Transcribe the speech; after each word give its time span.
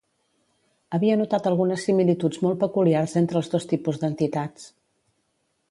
Havia 0.97 1.17
notat 1.21 1.49
algunes 1.51 1.85
similituds 1.89 2.41
molt 2.47 2.59
peculiars 2.65 3.15
entre 3.23 3.41
els 3.41 3.53
dos 3.55 3.69
tipus 3.75 4.05
d'entitats. 4.05 4.67